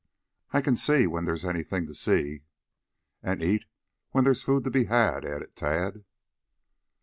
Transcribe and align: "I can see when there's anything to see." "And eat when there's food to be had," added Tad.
"I 0.49 0.61
can 0.61 0.75
see 0.75 1.05
when 1.05 1.25
there's 1.25 1.45
anything 1.45 1.85
to 1.85 1.93
see." 1.93 2.41
"And 3.21 3.43
eat 3.43 3.65
when 4.09 4.23
there's 4.23 4.41
food 4.41 4.63
to 4.63 4.71
be 4.71 4.85
had," 4.85 5.23
added 5.23 5.55
Tad. 5.55 6.05